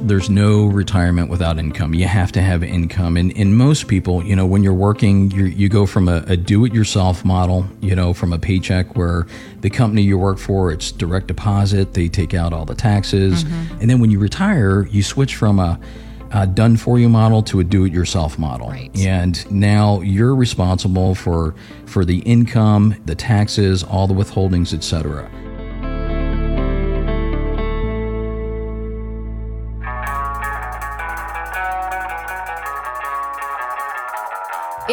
[0.00, 1.94] there's no retirement without income.
[1.94, 3.16] You have to have income.
[3.16, 6.36] And, and most people, you know, when you're working, you you go from a, a
[6.36, 9.26] do it yourself model, you know, from a paycheck where
[9.60, 13.44] the company you work for, it's direct deposit, they take out all the taxes.
[13.44, 13.80] Mm-hmm.
[13.80, 15.78] And then when you retire, you switch from a,
[16.32, 18.68] a done for you model to a do it yourself model.
[18.68, 18.96] Right.
[18.98, 21.54] And now you're responsible for
[21.86, 25.30] for the income, the taxes, all the withholdings, etc.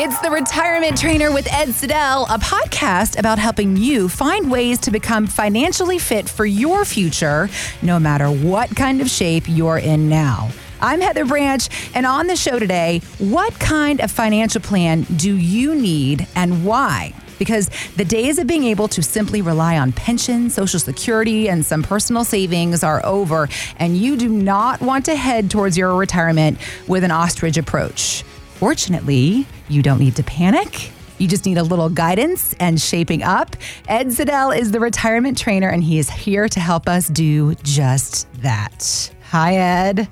[0.05, 4.91] It's the Retirement Trainer with Ed Siddell, a podcast about helping you find ways to
[4.91, 7.49] become financially fit for your future,
[7.81, 10.51] no matter what kind of shape you're in now.
[10.79, 15.73] I'm Heather Branch, and on the show today, what kind of financial plan do you
[15.73, 17.11] need and why?
[17.39, 21.81] Because the days of being able to simply rely on pension, Social Security, and some
[21.81, 27.03] personal savings are over, and you do not want to head towards your retirement with
[27.03, 28.23] an ostrich approach.
[28.55, 30.91] Fortunately, you don't need to panic.
[31.17, 33.55] You just need a little guidance and shaping up.
[33.87, 38.31] Ed Siddell is the retirement trainer, and he is here to help us do just
[38.41, 39.13] that.
[39.29, 40.07] Hi, Ed.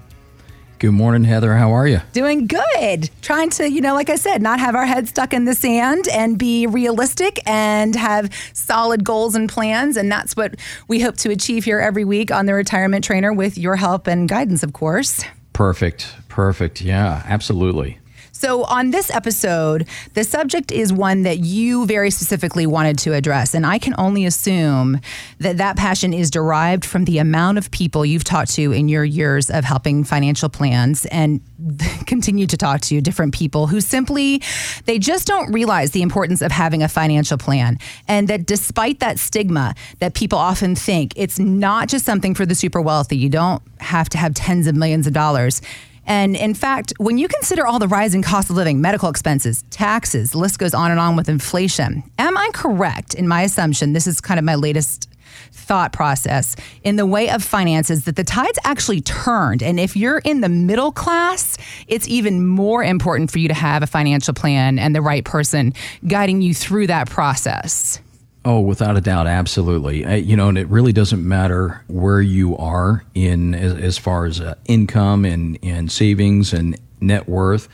[0.79, 1.55] Good morning, Heather.
[1.55, 2.01] How are you?
[2.11, 3.09] Doing good.
[3.21, 6.09] Trying to, you know, like I said, not have our heads stuck in the sand
[6.11, 9.95] and be realistic and have solid goals and plans.
[9.95, 10.55] And that's what
[10.89, 14.27] we hope to achieve here every week on the Retirement Trainer with your help and
[14.27, 15.23] guidance, of course.
[15.53, 16.13] Perfect.
[16.27, 16.81] Perfect.
[16.81, 17.99] Yeah, absolutely.
[18.43, 23.53] So, on this episode, the subject is one that you very specifically wanted to address.
[23.53, 24.99] And I can only assume
[25.39, 29.05] that that passion is derived from the amount of people you've talked to in your
[29.05, 31.39] years of helping financial plans and
[32.05, 34.41] continue to talk to different people who simply
[34.83, 37.79] they just don't realize the importance of having a financial plan.
[38.09, 42.55] And that despite that stigma that people often think it's not just something for the
[42.55, 43.15] super wealthy.
[43.15, 45.61] You don't have to have tens of millions of dollars
[46.05, 50.31] and in fact, when you consider all the rising cost of living, medical expenses, taxes,
[50.31, 53.93] the list goes on and on with inflation, am I correct in my assumption?
[53.93, 55.09] This is kind of my latest
[55.51, 59.63] thought process in the way of finances that the tides actually turned.
[59.63, 63.83] And if you're in the middle class, it's even more important for you to have
[63.83, 65.73] a financial plan and the right person
[66.07, 67.99] guiding you through that process.
[68.45, 70.03] Oh, without a doubt, absolutely.
[70.03, 74.25] Uh, you know, and it really doesn't matter where you are in as, as far
[74.25, 77.69] as uh, income and, and savings and net worth.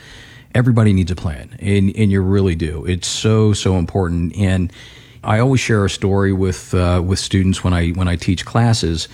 [0.53, 2.85] Everybody needs a plan, and, and you really do.
[2.85, 4.35] It's so so important.
[4.35, 4.71] And
[5.23, 9.07] I always share a story with uh, with students when I when I teach classes.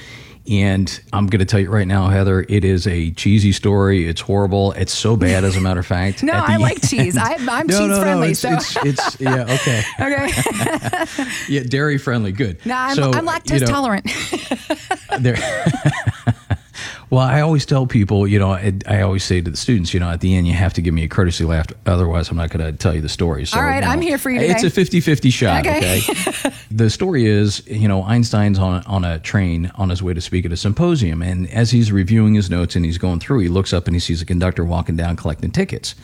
[0.49, 4.07] And I'm going to tell you right now, Heather, it is a cheesy story.
[4.07, 4.73] It's horrible.
[4.73, 6.23] It's so bad, as a matter of fact.
[6.25, 7.17] No, I like cheese.
[7.17, 8.27] I, I'm no, cheese no, friendly.
[8.27, 8.31] no.
[8.31, 8.49] It's, so.
[8.51, 9.83] it's, it's yeah, okay.
[9.99, 11.25] okay.
[11.47, 12.31] Yeah, dairy friendly.
[12.31, 12.65] Good.
[12.65, 14.09] no, I'm, So, I'm lactose you know, tolerant.
[15.19, 15.37] there.
[17.15, 20.01] Well, I always tell people, you know, I, I always say to the students, you
[20.01, 21.67] know, at the end, you have to give me a courtesy laugh.
[21.85, 23.45] Otherwise, I'm not going to tell you the story.
[23.45, 25.65] So, All right, you know, I'm here for you It's a 50 50 shot.
[25.65, 26.01] Okay.
[26.09, 26.51] Okay.
[26.71, 30.45] the story is, you know, Einstein's on, on a train on his way to speak
[30.45, 31.21] at a symposium.
[31.21, 34.01] And as he's reviewing his notes and he's going through, he looks up and he
[34.01, 35.95] sees a conductor walking down collecting tickets.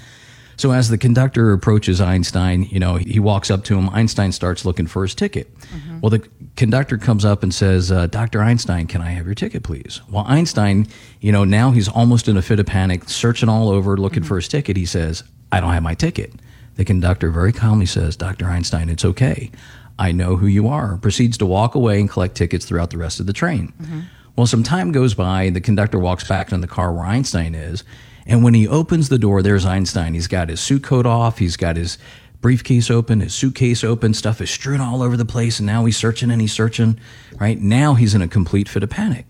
[0.61, 3.89] So as the conductor approaches Einstein, you know, he walks up to him.
[3.89, 5.51] Einstein starts looking for his ticket.
[5.57, 6.01] Mm-hmm.
[6.01, 6.19] Well, the
[6.55, 8.43] conductor comes up and says, uh, "Dr.
[8.43, 10.85] Einstein, can I have your ticket, please?" Well, Einstein,
[11.19, 14.35] you know, now he's almost in a fit of panic, searching all over looking for
[14.35, 14.35] mm-hmm.
[14.35, 14.77] his ticket.
[14.77, 16.31] He says, "I don't have my ticket."
[16.75, 18.45] The conductor very calmly says, "Dr.
[18.45, 19.49] Einstein, it's okay.
[19.97, 23.19] I know who you are." Proceeds to walk away and collect tickets throughout the rest
[23.19, 23.73] of the train.
[23.81, 23.99] Mm-hmm.
[24.35, 25.49] Well, some time goes by.
[25.49, 27.83] The conductor walks back in the car where Einstein is.
[28.25, 30.13] And when he opens the door, there's Einstein.
[30.13, 31.39] He's got his suit coat off.
[31.39, 31.97] He's got his
[32.41, 34.13] briefcase open, his suitcase open.
[34.13, 35.59] Stuff is strewn all over the place.
[35.59, 36.99] And now he's searching and he's searching.
[37.39, 39.27] Right now, he's in a complete fit of panic.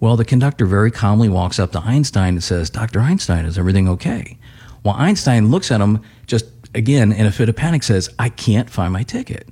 [0.00, 3.00] Well, the conductor very calmly walks up to Einstein and says, Dr.
[3.00, 4.38] Einstein, is everything okay?
[4.82, 8.68] Well, Einstein looks at him just again in a fit of panic, says, I can't
[8.68, 9.48] find my ticket.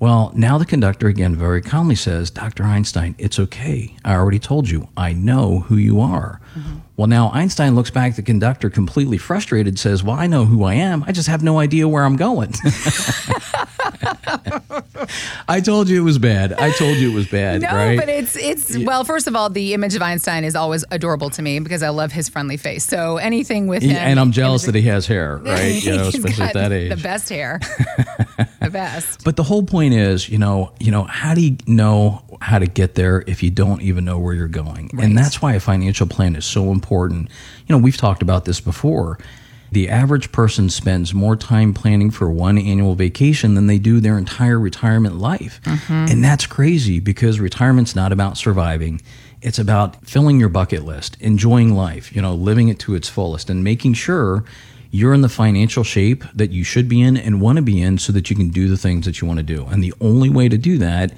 [0.00, 2.64] Well, now the conductor again very calmly says, Dr.
[2.64, 3.96] Einstein, it's okay.
[4.04, 4.88] I already told you.
[4.96, 6.40] I know who you are.
[6.96, 10.64] Well, now Einstein looks back at the conductor completely frustrated, says, Well, I know who
[10.64, 11.02] I am.
[11.04, 12.52] I just have no idea where I'm going.
[15.48, 16.52] I told you it was bad.
[16.52, 17.98] I told you it was bad, No, right?
[17.98, 19.04] but it's it's well.
[19.04, 22.12] First of all, the image of Einstein is always adorable to me because I love
[22.12, 22.84] his friendly face.
[22.84, 25.82] So anything with him, and I'm jealous that he has hair, right?
[25.82, 26.90] You know, especially at that age.
[26.90, 27.60] the best hair,
[28.60, 29.24] the best.
[29.24, 32.66] But the whole point is, you know, you know, how do you know how to
[32.66, 34.90] get there if you don't even know where you're going?
[35.00, 37.28] And that's why a financial plan is so important.
[37.66, 39.18] You know, we've talked about this before.
[39.72, 44.16] The average person spends more time planning for one annual vacation than they do their
[44.18, 45.60] entire retirement life.
[45.64, 46.12] Mm-hmm.
[46.12, 49.00] And that's crazy because retirement's not about surviving.
[49.44, 53.50] it's about filling your bucket list, enjoying life, you know, living it to its fullest,
[53.50, 54.42] and making sure
[54.90, 57.98] you're in the financial shape that you should be in and want to be in
[57.98, 59.66] so that you can do the things that you want to do.
[59.66, 61.12] And the only way to do that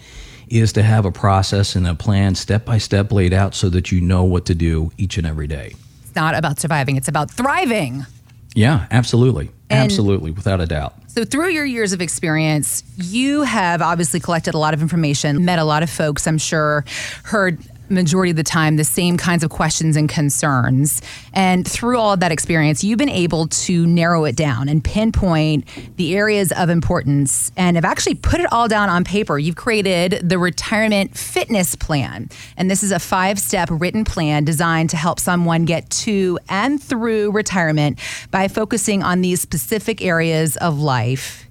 [0.48, 3.90] is to have a process and a plan step by step laid out so that
[3.90, 5.74] you know what to do each and every day.
[6.02, 8.06] It's not about surviving, it's about thriving.
[8.54, 9.50] Yeah, absolutely.
[9.68, 10.94] And absolutely, without a doubt.
[11.08, 15.58] So, through your years of experience, you have obviously collected a lot of information, met
[15.58, 16.84] a lot of folks, I'm sure,
[17.24, 21.02] heard majority of the time the same kinds of questions and concerns.
[21.32, 25.66] And through all of that experience, you've been able to narrow it down and pinpoint
[25.96, 29.38] the areas of importance and have actually put it all down on paper.
[29.38, 32.28] You've created the retirement fitness plan.
[32.56, 36.82] And this is a five step written plan designed to help someone get to and
[36.82, 37.98] through retirement
[38.30, 41.45] by focusing on these specific areas of life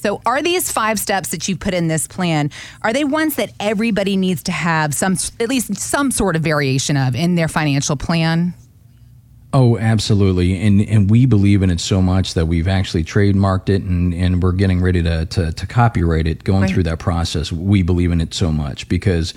[0.00, 2.50] so, are these five steps that you put in this plan
[2.82, 6.96] are they ones that everybody needs to have some at least some sort of variation
[6.96, 8.54] of in their financial plan?
[9.52, 10.60] Oh, absolutely.
[10.60, 14.42] And and we believe in it so much that we've actually trademarked it and, and
[14.42, 16.70] we're getting ready to, to, to copyright it going right.
[16.70, 17.50] through that process.
[17.50, 19.34] We believe in it so much because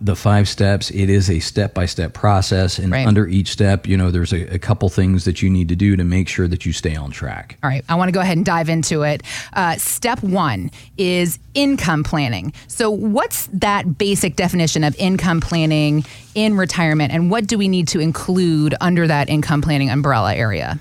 [0.00, 0.90] the five steps.
[0.90, 3.06] It is a step-by-step process and right.
[3.06, 5.96] under each step you know there's a, a, couple things that you need to do
[5.96, 7.56] to make sure that you stay on track.
[7.62, 9.22] All right i want to go ahead and dive into it.
[9.52, 12.52] Uh, step one is income planning.
[12.68, 16.04] So what's that basic definition of income planning
[16.34, 20.78] in retirement and what do we need to include under that income planning umbrella area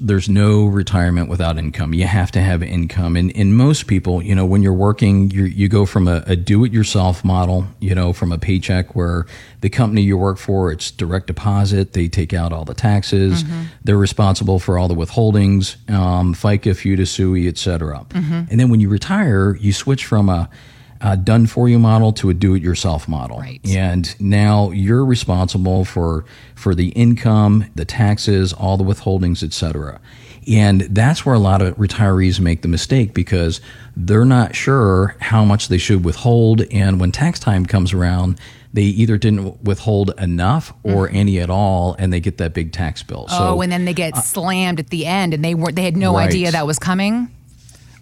[0.00, 1.94] there's no retirement without income.
[1.94, 3.16] You have to have income.
[3.16, 6.36] And, and most people, you know, when you're working, you you go from a, a
[6.36, 9.26] do it yourself model, you know, from a paycheck where
[9.60, 11.92] the company you work for, it's direct deposit.
[11.92, 13.44] They take out all the taxes.
[13.44, 13.62] Mm-hmm.
[13.84, 18.06] They're responsible for all the withholdings, um, FICA, FUTA, SUI, et cetera.
[18.08, 18.32] Mm-hmm.
[18.50, 20.48] And then when you retire, you switch from a,
[21.00, 23.38] a done for you model to a do it yourself model.
[23.38, 23.60] Right.
[23.66, 26.24] And now you're responsible for
[26.54, 30.00] for the income, the taxes, all the withholdings, etc.
[30.46, 33.60] And that's where a lot of retirees make the mistake because
[33.96, 38.38] they're not sure how much they should withhold and when tax time comes around,
[38.72, 42.72] they either didn't withhold enough or mm any at all, and they get that big
[42.72, 43.26] tax bill.
[43.30, 45.82] Oh, so, and then they get uh, slammed at the end, and they were they
[45.82, 46.28] had no right.
[46.28, 47.28] idea that was coming.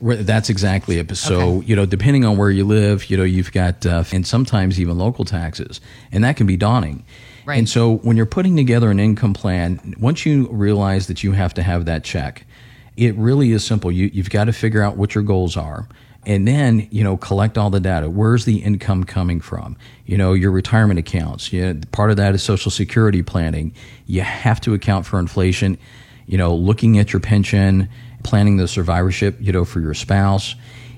[0.01, 1.17] That's exactly it.
[1.17, 1.67] So, okay.
[1.67, 4.97] you know, depending on where you live, you know, you've got, uh, and sometimes even
[4.99, 5.81] local taxes,
[6.13, 7.05] and that can be daunting.
[7.45, 7.59] Right.
[7.59, 11.55] And so, when you're putting together an income plan, once you realize that you have
[11.55, 12.45] to have that check,
[12.97, 13.91] it really is simple.
[13.91, 15.89] You, you've got to figure out what your goals are
[16.27, 20.33] and then you know collect all the data where's the income coming from you know
[20.33, 23.73] your retirement accounts yeah part of that is social security planning
[24.07, 25.79] you have to account for inflation
[26.27, 27.89] you know looking at your pension
[28.23, 30.55] planning the survivorship, you know, for your spouse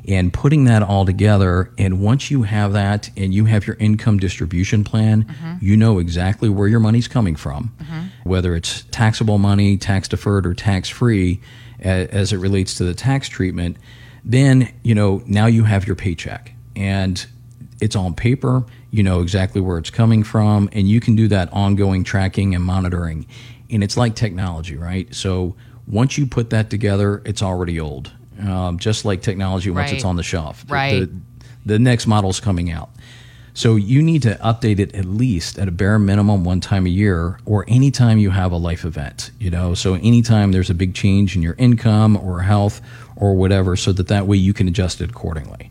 [0.09, 1.71] and putting that all together.
[1.79, 5.55] And once you have that and you have your income distribution plan, mm-hmm.
[5.61, 8.29] you know exactly where your money's coming from, mm-hmm.
[8.29, 11.41] whether it's taxable money, tax deferred, or tax free
[11.81, 13.77] as it relates to the tax treatment.
[14.25, 17.25] Then, you know, now you have your paycheck and
[17.81, 18.65] it's on paper.
[18.91, 22.65] You know exactly where it's coming from, and you can do that ongoing tracking and
[22.65, 23.27] monitoring.
[23.71, 25.15] And it's like technology, right?
[25.15, 25.55] So
[25.91, 28.13] once you put that together, it's already old.
[28.41, 29.97] Um, just like technology, once right.
[29.97, 31.01] it's on the shelf, right.
[31.01, 31.13] the,
[31.67, 32.89] the next model's coming out.
[33.53, 36.89] So you need to update it at least at a bare minimum one time a
[36.89, 39.75] year or anytime you have a life event, you know.
[39.75, 42.81] So anytime there's a big change in your income or health
[43.17, 45.71] or whatever so that that way you can adjust it accordingly.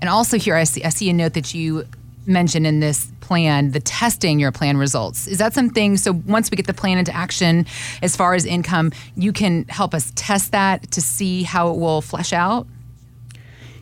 [0.00, 1.86] And also here I see I see a note that you
[2.26, 5.26] mentioned in this plan the testing your plan results.
[5.26, 7.66] Is that something so once we get the plan into action
[8.02, 12.00] as far as income you can help us test that to see how it will
[12.00, 12.66] flesh out?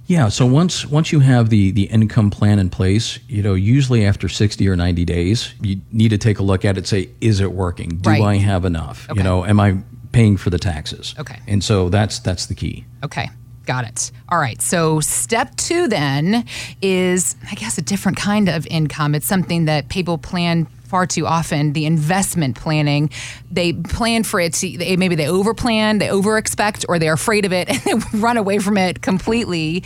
[0.07, 4.05] Yeah so once once you have the the income plan in place you know usually
[4.05, 7.41] after 60 or 90 days you need to take a look at it say is
[7.41, 7.89] it working?
[7.89, 8.23] Do right.
[8.23, 9.09] i have enough?
[9.11, 9.19] Okay.
[9.19, 9.79] you know am i
[10.13, 11.15] paying for the taxes?
[11.19, 11.39] Okay.
[11.49, 12.85] And so that's that's the key.
[13.03, 13.31] Okay
[13.67, 14.11] Got it.
[14.29, 14.61] All right.
[14.61, 16.45] So, step two then
[16.81, 19.15] is, I guess, a different kind of income.
[19.15, 23.09] It's something that people plan far too often the investment planning
[23.51, 27.53] they plan for it to they, maybe they overplan they overexpect or they're afraid of
[27.55, 29.83] it and they run away from it completely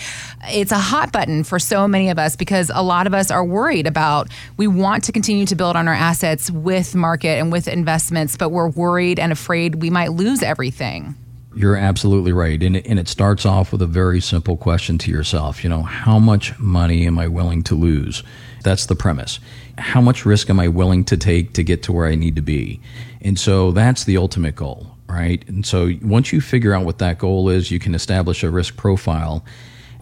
[0.49, 3.45] it's a hot button for so many of us because a lot of us are
[3.45, 7.69] worried about we want to continue to build on our assets with market and with
[7.69, 11.15] investments but we're worried and afraid we might lose everything
[11.57, 12.63] you're absolutely right.
[12.63, 15.65] And it, and it starts off with a very simple question to yourself.
[15.65, 18.23] You know, how much money am I willing to lose?
[18.63, 19.41] That's the premise.
[19.79, 22.43] How much risk am I willing to take to get to where I need to
[22.43, 22.81] be?
[23.23, 25.47] And so that's the ultimate goal, right?
[25.49, 28.77] And so once you figure out what that goal is, you can establish a risk
[28.77, 29.45] profile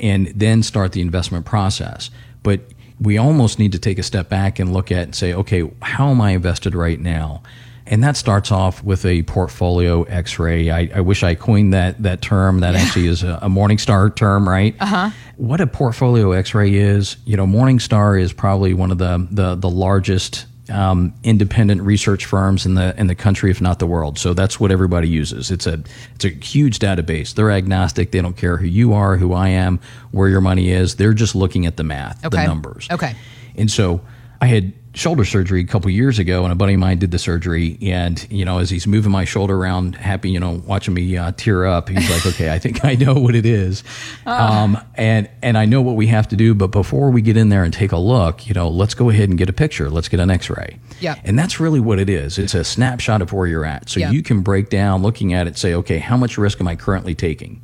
[0.00, 2.10] and then start the investment process.
[2.42, 2.60] But
[3.00, 6.08] we almost need to take a step back and look at and say, okay, how
[6.08, 7.42] am I invested right now?
[7.86, 10.70] And that starts off with a portfolio X-ray.
[10.70, 12.60] I, I wish I coined that that term.
[12.60, 14.74] That actually is a, a Morningstar term, right?
[14.80, 15.10] Uh-huh.
[15.36, 19.68] What a portfolio X-ray is, you know, Morningstar is probably one of the the, the
[19.68, 24.18] largest um, independent research firms in the in the country, if not the world.
[24.18, 25.50] So that's what everybody uses.
[25.50, 25.82] It's a
[26.14, 27.34] it's a huge database.
[27.34, 28.12] They're agnostic.
[28.12, 29.78] They don't care who you are, who I am,
[30.10, 30.96] where your money is.
[30.96, 32.38] They're just looking at the math, Okay.
[32.38, 32.88] the numbers.
[32.90, 33.14] Okay.
[33.56, 34.00] And so
[34.40, 37.18] I had shoulder surgery a couple years ago, and a buddy of mine did the
[37.18, 37.76] surgery.
[37.82, 41.32] And you know, as he's moving my shoulder around, happy, you know, watching me uh,
[41.36, 43.82] tear up, he's like, "Okay, I think I know what it is,
[44.26, 46.54] um, and and I know what we have to do.
[46.54, 49.28] But before we get in there and take a look, you know, let's go ahead
[49.28, 49.90] and get a picture.
[49.90, 50.78] Let's get an X-ray.
[51.00, 51.16] Yeah.
[51.24, 52.38] And that's really what it is.
[52.38, 53.90] It's a snapshot of where you're at.
[53.90, 54.10] So Yeah.
[54.10, 57.14] you can break down, looking at it, say, okay, how much risk am I currently
[57.14, 57.60] taking?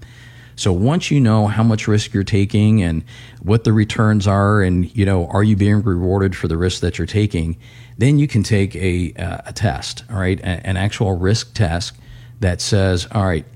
[0.61, 3.02] So once you know how much risk you're taking and
[3.40, 6.99] what the returns are, and you know, are you being rewarded for the risk that
[6.99, 7.57] you're taking,
[7.97, 11.95] then you can take a uh, a test, all right, a- an actual risk test
[12.40, 13.47] that says, all right,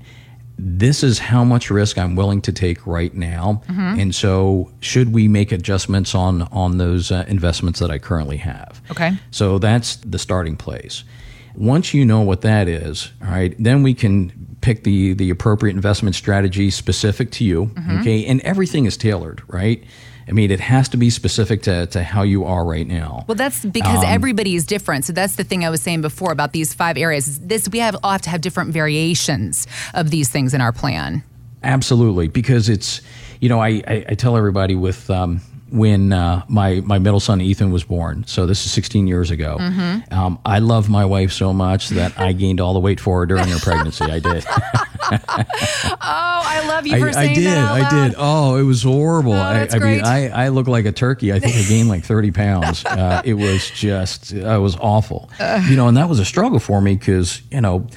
[0.57, 5.27] this is how much risk I'm willing to take right now, and so should we
[5.27, 8.81] make adjustments on on those uh, investments that I currently have?
[8.89, 9.11] Okay.
[9.29, 11.03] So that's the starting place.
[11.53, 14.31] Once you know what that is, all right, then we can
[14.65, 17.69] pick the the appropriate investment strategy specific to you.
[17.99, 19.83] Okay, and everything is tailored, right?
[20.27, 23.25] I mean, it has to be specific to, to how you are right now.
[23.27, 25.05] Well, that's because Um, everybody is different.
[25.05, 27.39] So that's the thing I was saying before about these five areas.
[27.39, 31.21] This we have all have to have different variations of these things in our plan.
[31.61, 33.01] Absolutely, because it's
[33.39, 35.41] you know I I, I tell everybody with um,
[35.71, 38.23] when uh, my my middle son Ethan was born.
[38.27, 39.57] So this is 16 years ago.
[40.11, 43.25] Um, I love my wife so much that I gained all the weight for her
[43.25, 44.05] during her pregnancy.
[44.05, 44.45] I did.
[45.07, 47.45] Oh, I love you I, for I saying did.
[47.45, 47.71] that.
[47.71, 48.15] I did.
[48.17, 49.33] Oh, it was horrible.
[49.33, 49.97] I, that's I great.
[49.97, 51.31] mean, I, I look like a turkey.
[51.31, 52.83] I think I gained like 30 pounds.
[52.95, 55.29] Uh, it was just, uh, it was awful.
[55.67, 57.87] You know, and that was a struggle for me because, you know,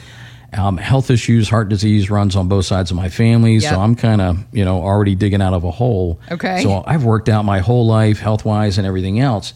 [0.57, 3.55] um, health issues, heart disease runs on both sides of my family.
[3.57, 3.73] Yep.
[3.75, 6.21] So I'm kind of, you know, already digging out of a hole.
[6.31, 6.62] Okay.
[6.62, 9.52] So I've worked out my whole life, health wise, and everything else.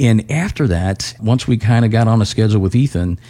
[0.00, 3.20] And after that, once we kind of got on a schedule with Ethan,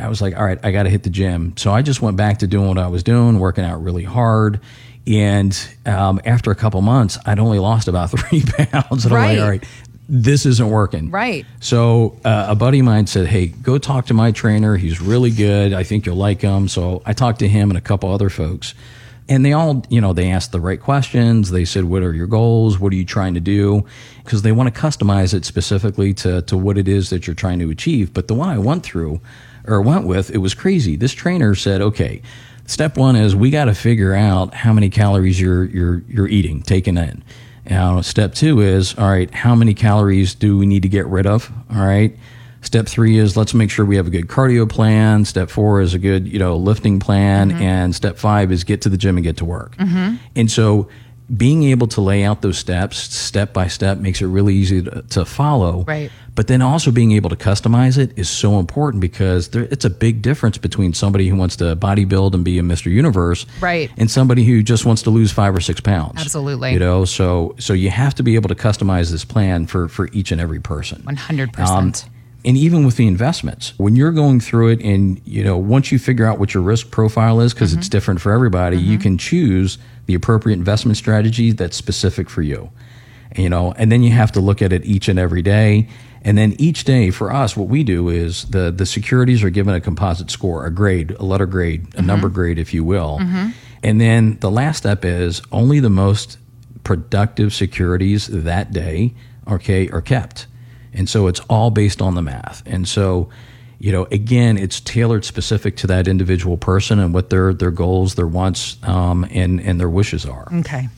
[0.00, 1.56] I was like, all right, I got to hit the gym.
[1.56, 4.58] So I just went back to doing what I was doing, working out really hard.
[5.06, 9.04] And um, after a couple months, I'd only lost about three pounds.
[9.04, 9.38] And I'm Right.
[9.38, 9.64] like, all right,
[10.08, 11.10] this isn't working.
[11.10, 11.44] Right.
[11.60, 14.76] So uh, a buddy of mine said, "Hey, go talk to my trainer.
[14.76, 15.72] He's really good.
[15.72, 18.74] I think you'll like him." So I talked to him and a couple other folks,
[19.28, 21.50] and they all, you know, they asked the right questions.
[21.50, 22.78] They said, "What are your goals?
[22.78, 23.84] What are you trying to do?"
[24.24, 27.58] Because they want to customize it specifically to to what it is that you're trying
[27.58, 28.12] to achieve.
[28.14, 29.20] But the one I went through
[29.66, 30.96] or went with, it was crazy.
[30.96, 32.22] This trainer said, "Okay."
[32.68, 36.62] Step one is we got to figure out how many calories you're you're you're eating,
[36.62, 37.22] taking in.
[37.68, 41.26] Now, step two is all right, how many calories do we need to get rid
[41.26, 41.50] of?
[41.70, 42.16] All right.
[42.62, 45.24] Step three is let's make sure we have a good cardio plan.
[45.24, 47.50] Step four is a good, you know, lifting plan.
[47.50, 47.62] Mm-hmm.
[47.62, 49.76] And step five is get to the gym and get to work.
[49.76, 50.16] Mm-hmm.
[50.34, 50.88] And so
[51.34, 55.02] being able to lay out those steps step by step makes it really easy to,
[55.02, 55.84] to follow.
[55.84, 56.10] Right.
[56.36, 59.90] But then also being able to customize it is so important because there, it's a
[59.90, 62.92] big difference between somebody who wants to bodybuild and be a Mr.
[62.92, 63.90] Universe, Right.
[63.96, 66.20] and somebody who just wants to lose five or six pounds.
[66.20, 66.74] Absolutely.
[66.74, 70.08] You know, so so you have to be able to customize this plan for for
[70.12, 71.02] each and every person.
[71.06, 71.58] 100%.
[71.68, 71.92] Um,
[72.44, 75.98] and even with the investments, when you're going through it, and you know, once you
[75.98, 79.78] figure out what your risk profile is, because it's different for everybody, you can choose
[80.04, 82.70] the appropriate investment strategy that's specific for you.
[83.36, 85.88] You know, and then you have to look at it each and every day.
[86.26, 89.74] And then each day for us, what we do is the the securities are given
[89.74, 93.20] a composite score, a grade, a letter grade, a number grade, if you will.
[93.84, 96.38] And then the last step is only the most
[96.82, 99.14] productive securities that day,
[99.46, 100.48] okay, are kept.
[100.92, 102.60] And so it's all based on the math.
[102.66, 103.28] And so,
[103.78, 108.16] you know, again, it's tailored specific to that individual person and what their their goals,
[108.16, 110.48] their wants, um, and and their wishes are.
[110.52, 110.88] Okay.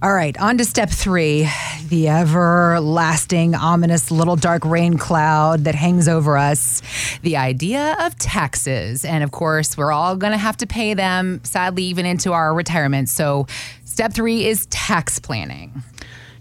[0.00, 1.48] All right, on to step three
[1.88, 6.82] the everlasting, ominous little dark rain cloud that hangs over us.
[7.22, 9.04] The idea of taxes.
[9.04, 12.54] And of course, we're all going to have to pay them, sadly, even into our
[12.54, 13.08] retirement.
[13.08, 13.46] So,
[13.84, 15.82] step three is tax planning.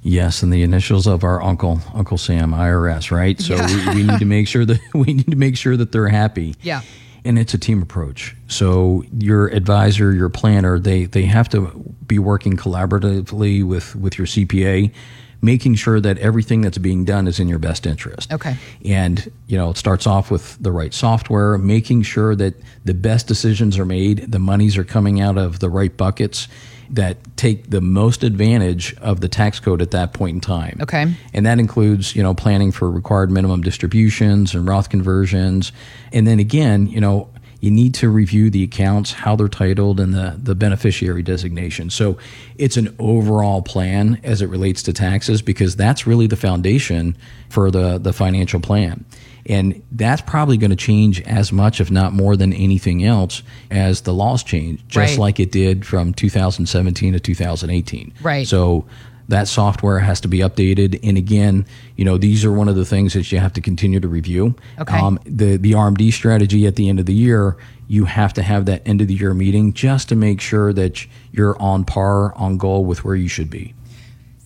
[0.04, 3.40] Yes, and the initials of our uncle, Uncle Sam, IRS, right?
[3.42, 3.90] So Yeah.
[3.94, 6.56] we, we need to make sure that we need to make sure that they're happy.
[6.62, 6.82] Yeah.
[7.26, 8.34] And it's a team approach.
[8.48, 11.72] So your advisor, your planner, they they have to
[12.06, 14.94] be working collaboratively with with your CPA,
[15.42, 18.34] making sure that everything that's being done is in your best interest.
[18.34, 18.56] Okay.
[18.84, 23.28] And you know, it starts off with the right software, making sure that the best
[23.28, 26.48] decisions are made, the monies are coming out of the right buckets,
[26.90, 30.78] that take the most advantage of the tax code at that point in time.
[30.82, 31.14] Okay.
[31.34, 35.72] And that includes, you know, planning for required minimum distributions and Roth conversions.
[36.14, 40.14] And then again, you know, you need to review the accounts, how they're titled, and
[40.14, 41.90] the, the beneficiary designation.
[41.90, 42.18] So
[42.58, 47.18] it's an overall plan as it relates to taxes because that's really the foundation
[47.50, 49.06] for the, the financial plan.
[49.50, 54.02] And that's probably going to change as much, if not more than anything else, as
[54.02, 55.20] the laws change, just Right.
[55.20, 58.14] like it did from 2017 to 2018.
[58.22, 58.46] Right.
[58.46, 58.86] So
[59.30, 61.00] that software has to be updated.
[61.04, 61.66] And again,
[61.96, 64.56] you know, these are one of the things that you have to continue to review.
[64.80, 64.98] Okay.
[64.98, 67.58] Um, the, the RMD strategy at the end of the year,
[67.88, 71.06] you have to have that end of the year meeting just to make sure that
[71.32, 73.74] you're on par, on goal with where you should be.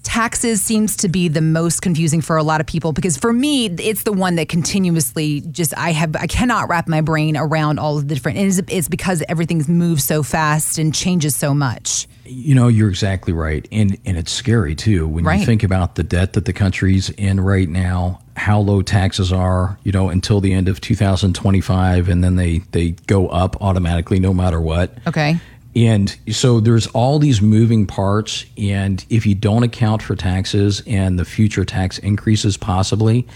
[0.03, 3.67] taxes seems to be the most confusing for a lot of people because for me
[3.67, 7.97] it's the one that continuously just i have i cannot wrap my brain around all
[7.97, 12.07] of the different and it's, it's because everything's moved so fast and changes so much
[12.33, 13.67] You know, you're exactly right.
[13.71, 15.39] And and it's scary too when Right.
[15.39, 19.77] you think about the debt that the country's in right now, how low taxes are,
[19.83, 24.33] you know, until the end of 2025 and then they they go up automatically no
[24.33, 24.97] matter what.
[25.07, 25.37] okay
[25.75, 31.17] And so there's all these moving parts and if you don't account for taxes and
[31.19, 33.27] the future tax increases possibly,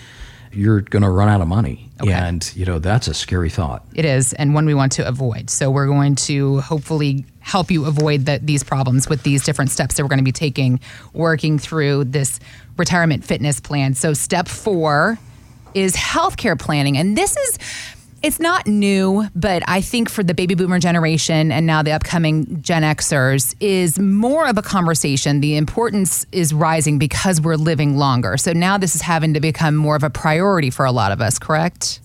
[0.51, 1.89] you're going to run out of money.
[2.01, 2.11] Okay.
[2.13, 3.83] And you know, that's a scary thought.
[3.93, 7.85] it is and one we want to avoid so we're going to hopefully help you
[7.85, 10.79] avoid the, these problems with these different steps that we're going to be taking
[11.13, 12.39] working through this
[12.77, 15.17] retirement fitness plan so step four
[15.73, 17.57] is healthcare planning and this is
[18.25, 22.59] it's not new, but I think for the baby boomer generation and now the upcoming
[22.63, 25.41] Gen Xers is more of a conversation.
[25.41, 28.37] The importance is rising because we're living longer.
[28.37, 31.21] So now this is having to become more of a priority for a lot of
[31.21, 31.99] us, correct?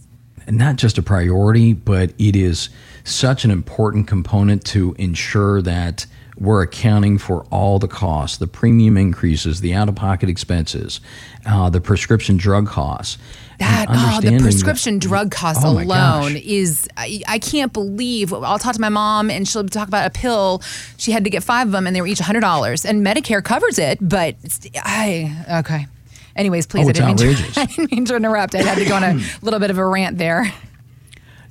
[0.51, 2.71] Not just a priority, but it is
[3.05, 6.07] such an important component to ensure that
[6.39, 11.01] we're accounting for all the costs, the premium increases, the out-of-pocket expenses,
[11.45, 13.19] uh, the prescription drug costs.
[13.59, 18.33] That oh, the prescription that- drug costs Oh alone is I, I can't believe.
[18.33, 20.63] I'll talk to my mom and she'll talk about a pill.
[20.97, 23.45] She had to get five of them and they were each hundred dollars, and Medicare
[23.45, 23.99] covers it.
[24.01, 24.37] But
[24.77, 25.89] I okay.
[26.37, 28.55] Anyways, please, Oh, I didn't, mean to, I didn't mean to interrupt.
[28.55, 29.45] I had to go on a hmm.
[29.45, 30.53] little bit of a rant there.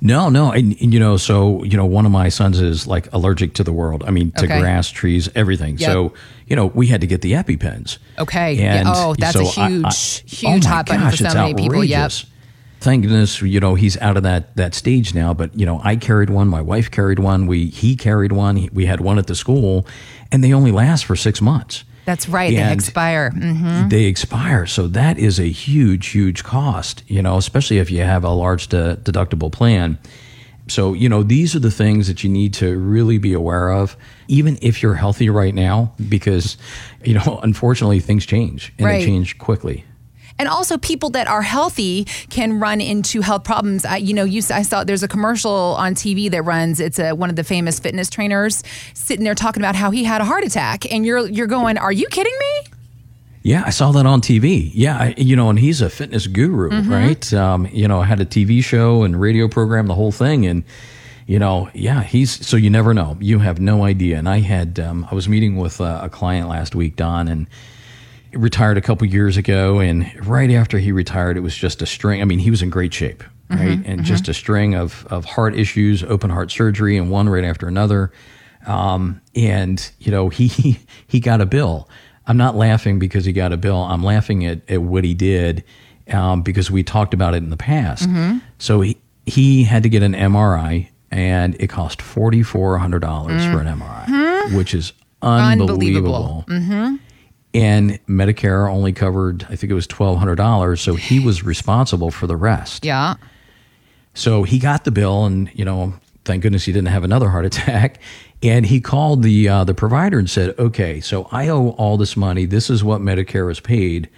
[0.02, 3.12] No, no, and, and, you know, so you know, one of my sons is like
[3.12, 4.02] allergic to the world.
[4.06, 4.58] I mean, to Okay.
[4.58, 5.76] grass, trees, everything.
[5.76, 5.90] Yep.
[5.90, 6.14] So
[6.46, 7.98] you know, we had to get the EpiPens.
[8.18, 8.54] Okay.
[8.54, 8.84] Yeah.
[8.86, 9.90] Oh, that's a so I- I- huge, oh
[10.26, 11.84] huge oh hot button for so many people.
[11.84, 12.12] Yep.
[12.80, 15.34] Thank goodness, you know, he's out of that that stage now.
[15.34, 16.48] But you know, I carried one.
[16.48, 17.46] My wife carried one.
[17.46, 18.70] We he carried one.
[18.72, 19.86] We had one at the school,
[20.32, 21.84] and they only last for six months.
[22.04, 22.50] That's right.
[22.50, 23.30] They And expire.
[23.30, 23.90] Mhm.
[23.90, 27.02] They expire, so that is a huge, huge cost.
[27.06, 29.98] You know, especially if you have a large de- deductible plan.
[30.68, 33.96] So, you know, these are the things that you need to really be aware of,
[34.28, 36.56] even if you're healthy right now, because,
[37.04, 39.00] you know, unfortunately things change and Right.
[39.00, 39.84] they change quickly.
[40.40, 43.84] And also, people that are healthy can run into health problems.
[43.84, 46.80] I, you know, you, I saw there's a commercial on TV that runs.
[46.80, 48.62] It's a, one of the famous fitness trainers
[48.94, 51.92] sitting there talking about how he had a heart attack, and you're you're going, "Are
[51.92, 52.70] you kidding me?"
[53.42, 54.70] Yeah, I saw that on TV.
[54.72, 57.34] Yeah, I, you know, and he's a fitness guru, right?
[57.34, 60.64] Um, you know, had a TV show and radio program, the whole thing, and
[61.26, 63.18] you know, yeah, he's so you never know.
[63.20, 64.16] You have no idea.
[64.16, 67.46] And I had, um, I was meeting with uh, a client last week, Don, and
[68.32, 72.20] retired a couple years ago, and right after he retired, it was just a string.
[72.20, 74.02] I mean, he was in great shape, mm-hmm, right, and mm-hmm.
[74.02, 78.12] just a string of of heart issues, open heart surgery, and one right after another.
[78.66, 81.88] Um, and you know, he he got a bill.
[82.26, 83.78] I'm not laughing because he got a bill.
[83.78, 85.64] I'm laughing at, at what he did
[86.08, 88.08] um, because we talked about it in the past.
[88.08, 88.38] Mm-hmm.
[88.58, 93.44] So he he had to get an MRI, and it cost forty four hundred dollars
[93.44, 96.44] for an MRI, which is unbelievable.
[96.48, 96.98] Unbelievable.
[97.52, 100.80] And Medicare only covered, I think it was twelve hundred dollars.
[100.80, 102.84] So he was responsible for the rest.
[102.84, 103.14] Yeah.
[104.14, 107.44] So he got the bill, and you know, thank goodness he didn't have another heart
[107.44, 108.00] attack.
[108.42, 112.16] And he called the uh, the provider and said, "Okay, so I owe all this
[112.16, 112.46] money.
[112.46, 114.08] This is what Medicare has paid.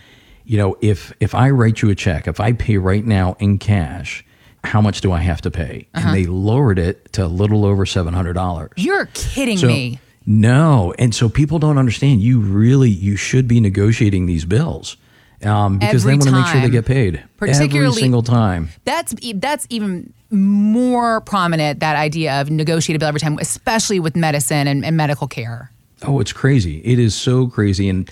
[0.44, 3.58] You know, if if I write you a check, if I pay right now in
[3.58, 4.24] cash,
[4.62, 7.84] how much do I have to pay?" And they lowered it to a little over
[7.86, 8.70] seven hundred dollars.
[8.76, 9.98] You're kidding So me.
[10.26, 12.20] No, and so people don't understand.
[12.20, 14.96] You really you should be negotiating these bills
[15.44, 18.68] um, because Every they want to make sure they get paid every Particularly- single time.
[18.85, 21.80] That's that's even more prominent.
[21.80, 25.70] That idea of negotiate a bill every time, especially with medicine and, and medical care.
[26.04, 26.78] Oh, it's crazy.
[26.85, 27.88] It is so crazy.
[27.88, 28.11] And,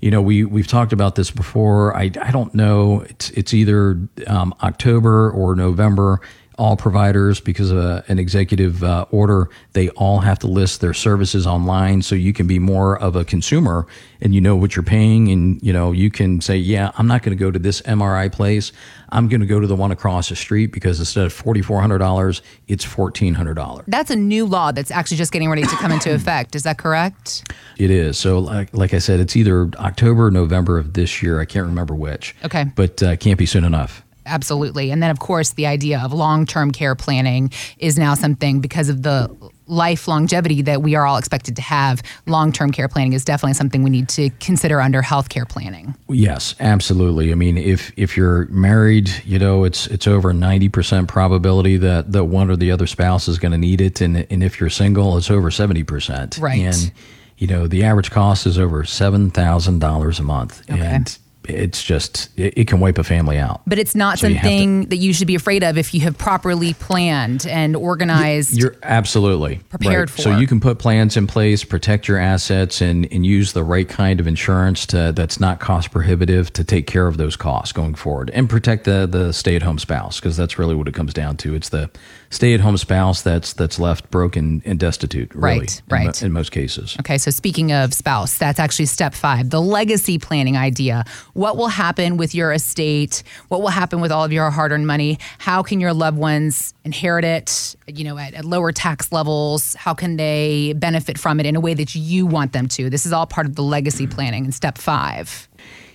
[0.00, 1.96] you know, we, we've talked about this before.
[1.96, 3.00] I, I don't know.
[3.08, 6.20] It's, it's either um, October or November.
[6.58, 10.94] All providers because of a, an executive uh, order they all have to list their
[10.94, 13.86] services online so you can be more of a consumer
[14.20, 17.22] and you know what you're paying and you know you can say yeah i'm not
[17.22, 18.70] going to go to this mri place
[19.10, 22.84] i'm going to go to the one across the street because instead of $4400 it's
[22.84, 26.54] $1400 That's a new law that's actually just getting ready to come into effect.
[26.54, 27.44] Is that correct?
[27.76, 31.40] it is so like, like i said it's either october or november of this year
[31.40, 32.64] i can't remember which Okay.
[32.76, 34.90] but uh, can't be soon enough Absolutely.
[34.90, 38.88] And then, of course, the idea of long term care planning is now something because
[38.88, 39.34] of the
[39.66, 42.02] life longevity that we are all expected to have.
[42.26, 45.94] Long term care planning is definitely something we need to consider under healthcare planning.
[46.08, 47.32] Yes, absolutely.
[47.32, 52.12] I mean, if if you're married, you know, it's it's over ninety percent probability that
[52.12, 54.70] that one or the other spouse is going to need it, and and if you're
[54.70, 56.38] single, it's over seventy percent.
[56.38, 56.60] Right.
[56.60, 56.92] And
[57.36, 60.80] you know, the average cost is over seven thousand dollars a month, Okay.
[60.80, 63.62] and it's just it, it can wipe a family out.
[63.66, 66.00] But it's not So you to- something that you should be afraid of if you
[66.02, 68.56] have properly planned and organized.
[68.56, 70.18] You're absolutely Prepared right.
[70.20, 73.88] So you can put plans in place, protect your assets, and, and use the right
[73.88, 77.94] kind of insurance to, that's not cost prohibitive to take care of those costs going
[77.94, 81.12] forward, and protect the the stay at home spouse because that's really what it comes
[81.12, 81.54] down to.
[81.54, 81.90] It's the
[82.30, 85.34] stay at home spouse that's that's left broken and destitute.
[85.34, 86.22] Really, Right, in right.
[86.22, 86.96] in most cases.
[87.00, 91.04] Okay, so speaking of spouse, that's actually step five, the legacy planning idea.
[91.34, 93.22] What will happen with your estate?
[93.48, 95.18] What will happen with all of your hard earned money?
[95.38, 99.74] How can your loved ones inherit it, you know, at, at lower tax levels?
[99.74, 102.90] How can they benefit from it in a way that you want them to?
[102.90, 105.48] This is all part of the legacy planning in step five.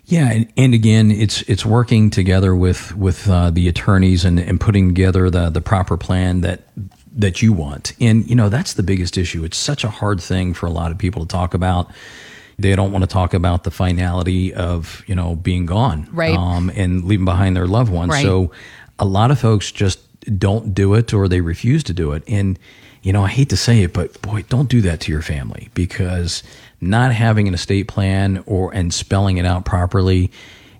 [0.10, 4.60] Yeah, and, and again, it's it's working together with with uh, the attorneys and, and
[4.60, 6.63] putting together the the proper plan that
[7.15, 7.93] that you want.
[8.02, 9.43] And you know that's the biggest issue.
[9.43, 11.91] It's such a hard thing for a lot of people to talk about.
[12.58, 16.36] They don't want to talk about the finality of you know being gone, Right.
[16.36, 18.10] Um, and leaving behind their loved ones.
[18.10, 18.24] Right.
[18.24, 18.52] So
[18.98, 20.00] a lot of folks just
[20.39, 22.24] don't do it or they refuse to do it.
[22.28, 22.58] And
[23.02, 25.69] you know, I hate to say it, but boy, don't do that to your family
[25.74, 26.43] because
[26.82, 30.32] not having an estate plan or and spelling it out properly,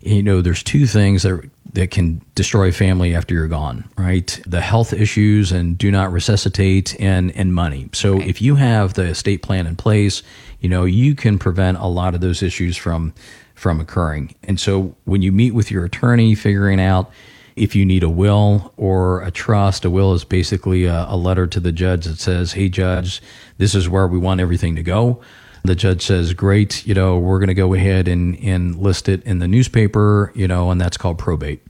[0.02, 4.40] you know, there's two things that that can destroy family after you're gone, right?
[4.48, 7.90] The health issues and do not resuscitate and and money.
[7.94, 10.24] So if you have the estate plan in place,
[10.60, 13.14] you know, you can prevent a lot of those issues from
[13.56, 14.36] from occurring.
[14.44, 17.12] And so when you meet with your attorney figuring out
[17.56, 21.46] if you need a will or a trust, a will is basically a, a letter
[21.46, 23.22] to the judge that says, "Hey, judge,
[23.58, 25.22] this is where we want everything to go."
[25.64, 29.24] The judge says, "Great, you know, we're going to go ahead and and list it
[29.24, 31.62] in the newspaper, you know, and that's called probate."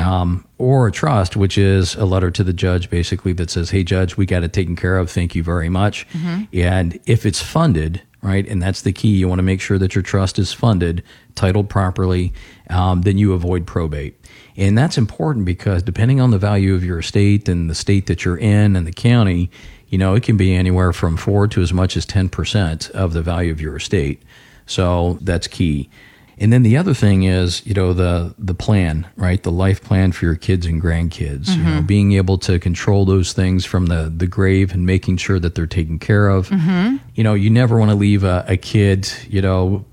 [0.00, 3.84] Um, or a trust, which is a letter to the judge, basically that says, "Hey,
[3.84, 5.10] judge, we got it taken care of.
[5.10, 6.06] Thank you very much."
[6.52, 9.94] And if it's funded, right, and that's the key, you want to make sure that
[9.94, 11.02] your trust is funded,
[11.34, 12.32] titled properly,
[12.70, 14.14] um, then you avoid probate.
[14.56, 18.24] And that's important because depending on the value of your estate and the state that
[18.24, 19.50] you're in and the county,
[19.88, 23.22] you know, it can be anywhere from four to as much as 10% of the
[23.22, 24.22] value of your estate.
[24.66, 25.88] So that's key.
[26.38, 29.42] And then the other thing is, you know, the the plan, right?
[29.42, 31.56] The life plan for your kids and grandkids.
[31.56, 31.86] You know, mm-hmm.
[31.86, 35.66] being able to control those things from the the grave and making sure that they're
[35.66, 36.50] taken care of.
[36.50, 36.96] Mm-hmm.
[37.14, 39.86] You know, you never want to leave a, a kid, you know,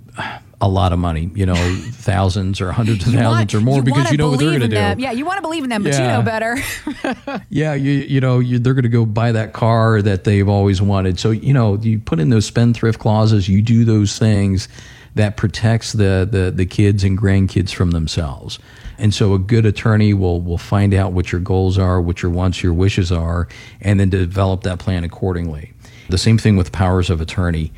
[0.64, 1.56] a lot of money, you know,
[1.92, 4.76] thousands or hundreds of thousands or more because you know what they're going to do.
[4.76, 5.00] them.
[5.00, 6.58] Yeah, you want to believe in them, but you know better.
[7.50, 10.82] Yeah, you you know you, they're going to go buy that car that they've always
[10.82, 11.20] wanted.
[11.20, 13.48] So you know you put in those spendthrift clauses.
[13.48, 14.68] You do those things
[15.16, 18.60] that protects the the the kids and grandkids from themselves.
[18.98, 22.32] And so a good attorney will will find out what your goals are, what your
[22.32, 23.48] wants, your wishes are,
[23.82, 25.74] and then develop that plan accordingly.
[26.10, 27.74] The same thing with powers of attorney.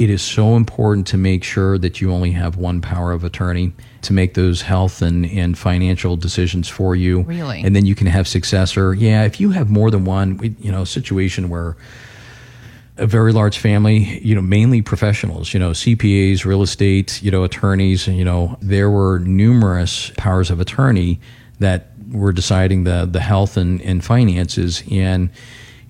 [0.00, 3.74] It is so important to make sure that you only have one power of attorney
[4.00, 7.20] to make those health and, and financial decisions for you.
[7.20, 7.60] Really?
[7.60, 8.94] And then you can have successor.
[8.94, 11.76] Yeah, if you have more than one, you know, situation where
[12.96, 17.44] a very large family, you know, mainly professionals, you know, CPAs, real estate, you know,
[17.44, 21.20] attorneys, you know, there were numerous powers of attorney
[21.58, 24.82] that were deciding the the health and, and finances.
[24.90, 25.28] And,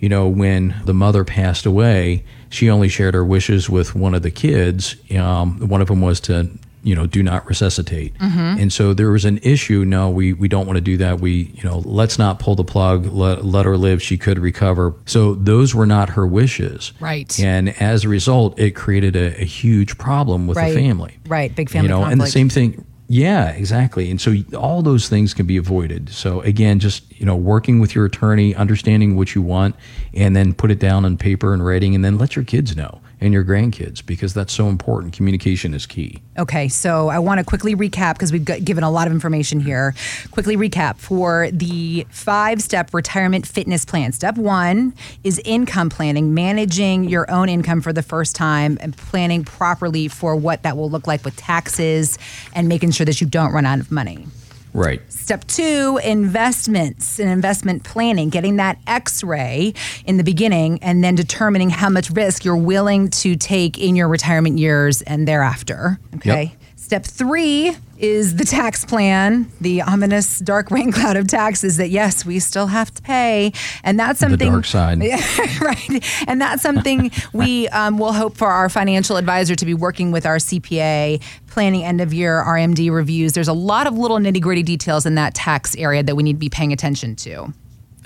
[0.01, 4.23] you know, when the mother passed away, she only shared her wishes with one of
[4.23, 4.97] the kids.
[5.17, 6.51] Um, one of them was to
[6.83, 8.15] you know do not resuscitate.
[8.21, 11.21] And so there was an issue no we we don't want to do that.
[11.21, 14.95] We you know let's not pull the plug let, let her live she could recover.
[15.07, 16.93] So those were not her wishes.
[16.99, 17.39] Right.
[17.39, 20.73] and as a result it created a, a huge problem with Right.
[20.75, 21.19] the family.
[21.27, 24.09] Right, big family you know and the same thing yeah exactly.
[24.09, 26.11] And so all those things can be avoided.
[26.11, 29.75] So again just you know working with your attorney understanding what you want
[30.15, 33.01] and then put it down on paper and writing and then let your kids know
[33.21, 35.13] and your grandkids because that's so important.
[35.13, 36.23] Communication is key.
[36.39, 39.61] Okay, so I want to quickly recap because we've got, given a lot of information
[39.61, 39.95] here.
[40.31, 44.13] Quickly recap for the five step retirement fitness plan.
[44.13, 49.45] Step one is income planning, managing your own income for the first time and planning
[49.45, 52.19] properly for what that will look like with taxes
[52.55, 54.27] and making sure that you don't run out of money.
[54.73, 55.01] Right.
[55.13, 61.15] Step two, investments and investment planning, getting that x ray in the beginning and then
[61.15, 65.99] determining how much risk you're willing to take in your retirement years and thereafter.
[66.17, 66.43] Okay.
[66.43, 66.53] Yep.
[66.77, 72.25] Step three is the tax plan, the ominous dark rain cloud of taxes that yes,
[72.25, 73.53] we still have to pay,
[73.85, 74.39] and that's something.
[74.39, 75.01] The dark side,
[75.61, 76.25] right?
[76.27, 80.27] And that's something we um, will hope for our financial advisor to be working with
[80.27, 83.33] our CPA, planning end of year RMD reviews.
[83.33, 86.35] There's a lot of little nitty gritty details in that tax area that we need
[86.35, 87.53] to be paying attention to.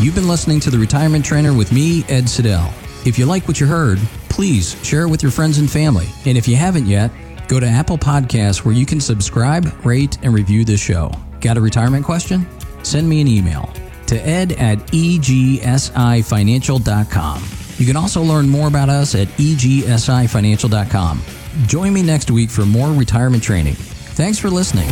[0.00, 2.72] You've been listening to The Retirement Trainer with me, Ed Siddell.
[3.08, 6.08] If you like what you heard, please share it with your friends and family.
[6.26, 7.10] And if you haven't yet,
[7.48, 11.10] go to Apple Podcasts where you can subscribe, rate, and review this show.
[11.40, 12.46] Got a retirement question?
[12.82, 13.72] Send me an email
[14.08, 17.44] to ed at egsifinancial.com.
[17.78, 21.22] You can also learn more about us at egsifinancial.com.
[21.66, 23.74] Join me next week for more retirement training.
[23.74, 24.90] Thanks for listening.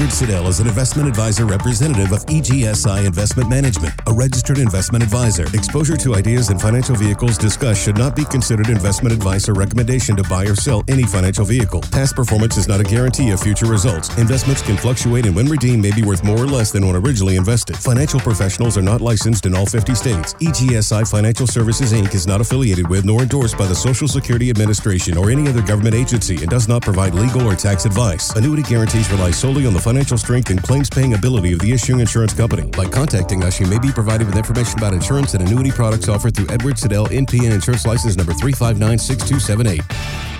[0.00, 5.44] Edward Siddell is an investment advisor representative of EGSI Investment Management, a registered investment advisor.
[5.52, 10.16] Exposure to ideas and financial vehicles discussed should not be considered investment advice or recommendation
[10.16, 11.82] to buy or sell any financial vehicle.
[11.92, 14.08] Past performance is not a guarantee of future results.
[14.16, 17.36] Investments can fluctuate and when redeemed may be worth more or less than when originally
[17.36, 17.76] invested.
[17.76, 20.32] Financial professionals are not licensed in all 50 states.
[20.40, 22.14] EGSI Financial Services Inc.
[22.14, 25.94] is not affiliated with nor endorsed by the Social Security Administration or any other government
[25.94, 28.34] agency and does not provide legal or tax advice.
[28.34, 31.98] Annuity guarantees rely solely on the financial strength and claims paying ability of the issuing
[31.98, 32.62] insurance company.
[32.62, 36.36] By contacting us, you may be provided with information about insurance and annuity products offered
[36.36, 40.39] through Edward Siddell NPN Insurance License number 3596278.